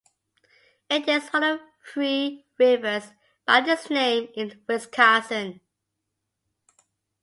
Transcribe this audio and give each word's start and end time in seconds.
It 0.89 1.07
is 1.07 1.29
one 1.29 1.43
of 1.43 1.59
three 1.93 2.47
rivers 2.57 3.11
by 3.45 3.61
this 3.61 3.87
name 3.91 4.29
in 4.33 4.59
Wisconsin. 4.67 5.61